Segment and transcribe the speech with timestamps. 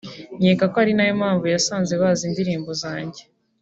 [0.39, 3.21] nkeka ko ari nayo mpamvu nasanze bazi indirimbo zanjye